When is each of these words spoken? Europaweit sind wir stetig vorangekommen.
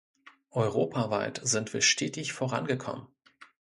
Europaweit 0.49 1.41
sind 1.43 1.71
wir 1.73 1.81
stetig 1.81 2.33
vorangekommen. 2.33 3.05